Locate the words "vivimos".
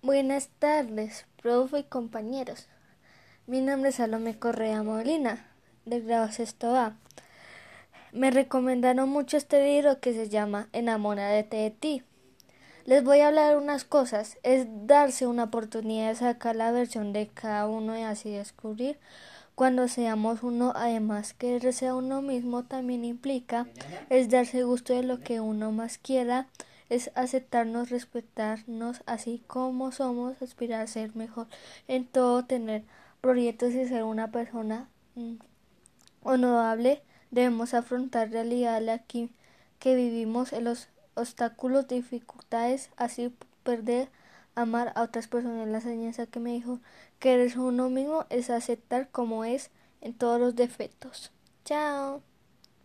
39.94-40.52